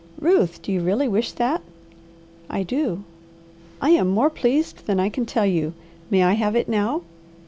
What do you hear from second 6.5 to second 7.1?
it now?"